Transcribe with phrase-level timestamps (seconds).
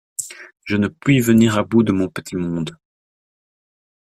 [0.63, 2.75] Je ne puis venir à bout de mon petit monde.